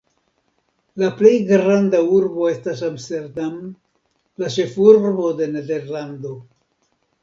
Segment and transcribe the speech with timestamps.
[1.01, 3.55] La plej granda urbo estas Amsterdam,
[4.45, 6.39] la ĉefurbo de Nederlando.